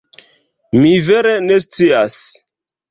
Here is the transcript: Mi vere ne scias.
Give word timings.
Mi 0.79 0.95
vere 1.11 1.37
ne 1.51 1.61
scias. 1.69 2.19